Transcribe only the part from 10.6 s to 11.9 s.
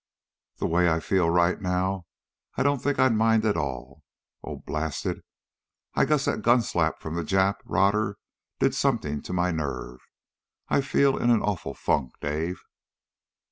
I feel in an awful